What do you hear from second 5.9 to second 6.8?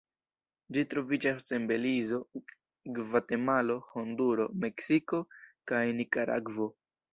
Nikaragvo.